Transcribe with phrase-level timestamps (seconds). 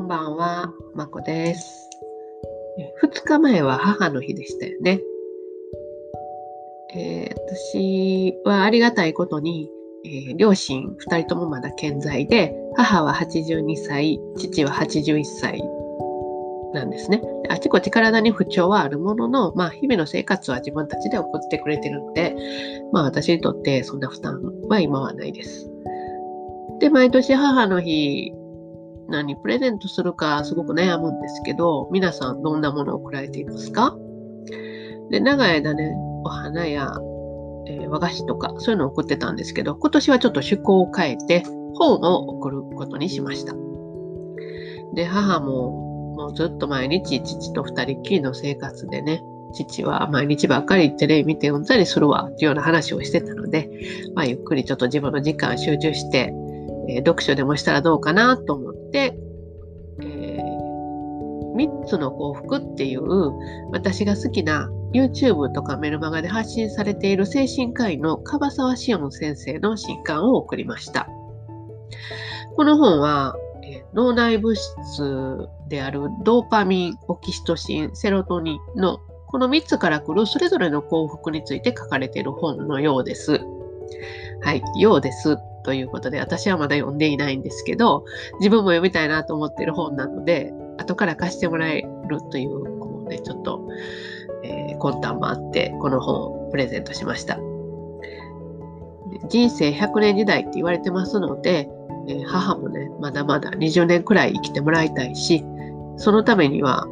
[0.00, 1.90] ばんは、まこです。
[3.02, 5.00] 2日前は母の日でしたよね。
[6.94, 9.68] えー、私はありがたいことに、
[10.06, 15.62] えー、両親2人ともまだ健在で、母は82歳、父は81歳
[16.72, 17.22] なんですね。
[17.50, 22.34] あちこち体に不調はあるものの、まあ、日々の生活は自分たちで送ってくれてるので、
[22.92, 25.70] まあ、私にとってそんな負担は今はないです。
[26.78, 28.32] で、毎年母の日
[29.12, 33.96] 何プレゼントするかすごく悩むんですけど、皆さんどんなものを送られていますか？
[35.10, 35.94] で、長い間ね、
[36.24, 36.92] お花や、
[37.68, 41.44] えー、和菓子とかそういうのを送ってたんですけど、今年はちょっと趣向を変えて
[41.74, 43.54] 本を送ることにしました。
[44.94, 49.22] で、母ももうずっと毎日父と二人きりの生活でね、
[49.54, 53.68] 父は毎日ばっかりテレビ見て読んだりするわっていうような話をしてたので、
[54.14, 56.34] まあ、ゆっくりちょっと自分の時間集中して、
[56.88, 60.52] えー、読書でもしたらどうかなと思、えー、
[61.54, 63.02] 3つの幸福っていう
[63.70, 71.08] 私が好きな YouTube とかメルマガで発信されている精神科医の樺沢志音先生の新刊を送りました。
[72.56, 83.40] この本は、え、脳内物質であるドーパミン、オキシトシン、セロトニンのこの3つから来るそれぞれの幸福について書かれている本のようです。
[84.42, 88.04] はい、ようですということで、私はまだ読んでいないんですけど、
[88.40, 93.68] 自分も読みたいなと思ってる本なので、後から貸してもらえるという、こうね、ちょっと、
[94.44, 97.38] えー、魂胆もあって、この本をプレゼントしました。
[99.28, 101.68] 人生100年時代って言われてますので、
[102.08, 105.44] えー、母もね、まだまだ20年くらい生きてもらいたいし、
[105.96, 106.86] そのためには、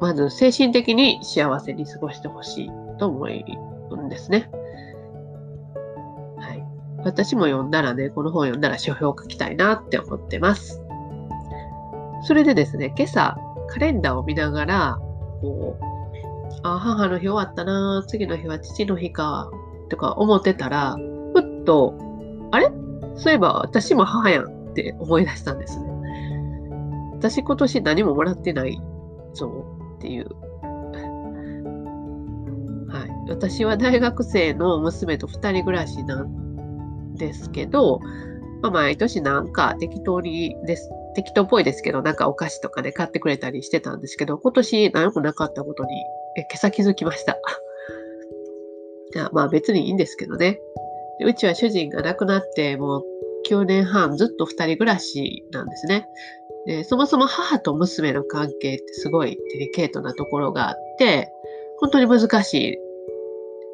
[0.00, 3.26] まず精神的に幸せに過ごしてほしいと思
[3.90, 4.50] うんですね。
[7.06, 10.82] 私も読んだらね、この本読んだら書評を書きたいなって思ってます。
[12.22, 13.36] それでですね、今朝、
[13.68, 14.98] カレンダーを見ながら、
[15.40, 15.84] こう、
[16.64, 19.48] あ、母の日終わったな、次の日は父の日か、
[19.88, 20.96] とか思ってたら、
[21.32, 21.94] ふっと、
[22.50, 22.72] あれ？
[23.14, 25.86] そういえば私も母やんって思い出したんですね。
[27.12, 28.80] 私今年何ももらってない
[29.32, 29.64] ぞ
[29.96, 30.26] っていう。
[32.90, 33.30] はい。
[33.30, 36.45] 私は大学生の娘と2人暮らしなん
[37.16, 38.00] ですけど、
[38.62, 45.90] まあ、毎年なんか適当にです、適当っぽいですけど、なんかお菓子とかで買ってくれたりしてたんですけど、今年何もなかったことに、
[46.36, 47.38] え今朝気づきました。
[49.14, 50.60] いやまあ別にいいんですけどね。
[51.24, 53.04] うちは主人が亡くなってもう
[53.48, 56.06] 9年半ずっと2人暮らしなんですね。
[56.66, 61.32] でそもそも母と娘の関係ってすごいデリケートなところがあって、
[61.78, 62.78] 本当に難しい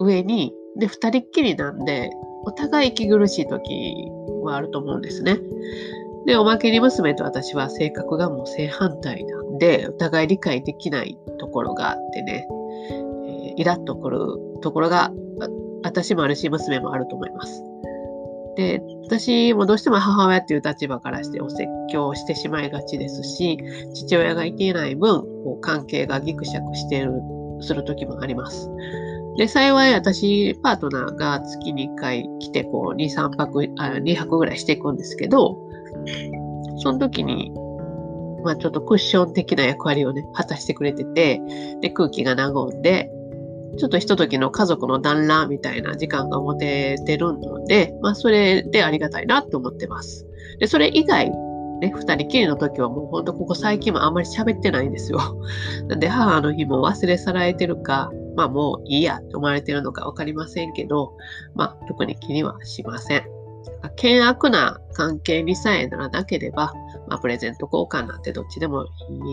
[0.00, 2.10] 上に、で、2人っきりなんで、
[2.44, 4.10] お互い息苦しい時
[4.42, 5.38] はあると思うんですね。
[6.26, 12.46] で、おまけに娘と私は性格がもう正反対なんで、お互い理解できないところがあってね、
[13.26, 14.18] えー、イラッとくる
[14.60, 15.12] ところが、
[15.82, 17.64] 私もあるし、娘もあると思います。
[18.56, 23.58] で、私もどうしても母親っていう立場からしてお説教してしまいがちですし、
[23.94, 27.12] 父親がいていない分、こう関係がギクシャクしている、
[27.60, 28.70] する時もあります。
[29.36, 35.58] で、幸い私、パートナーが月に1回来て、こう、2、3泊、あ2泊ぐらいしていくんですけど、
[36.78, 37.52] その時に、
[38.44, 41.40] まあちょっとクッション的な役割をね、果たしてくれてて、
[41.80, 43.10] で、空気が和んで、
[43.78, 50.26] ちょっとひとときの家族の団らんみたいな時間が持ててるので、まあそれでありがたいなと思ってます。
[50.58, 51.30] で、それ以外、
[51.80, 55.18] ね、二人きりの時はもうほんとここ最近もあんまり喋ってないんですよ。
[55.88, 61.16] なんで母の日も忘れ去られてるか、まあもういいやって思われてるのかわかりませんけど、
[61.54, 63.42] まあ特に気にはしません。
[63.96, 66.72] 険悪な関係にさえならなければ、
[67.08, 68.86] まあ、プレゼント交換なんてどっちでも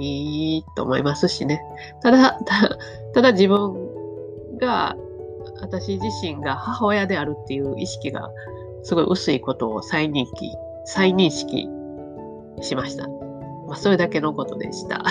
[0.00, 1.60] いいと思いますしね。
[2.02, 2.38] ただ、
[3.14, 3.74] ただ自分
[4.58, 4.96] が、
[5.60, 8.30] 私自身が母親であるっていう意識が
[8.82, 10.52] すごい薄いことを再認識、
[10.84, 11.68] 再認識
[12.60, 13.08] しました。
[13.66, 15.02] まあ、それだけのことでした。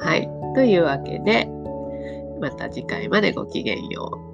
[0.00, 0.28] はい。
[0.54, 1.48] というわけで、
[2.40, 4.29] また次回までごきげんよう。